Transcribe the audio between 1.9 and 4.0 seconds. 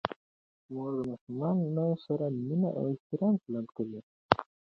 سره مینه او احترام چلند کوي.